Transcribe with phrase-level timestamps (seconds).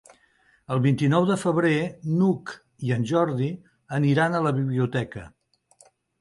[0.75, 1.73] El vint-i-nou de febrer
[2.13, 2.53] n'Hug
[2.87, 3.51] i en Jordi
[3.99, 5.29] aniran a la biblioteca.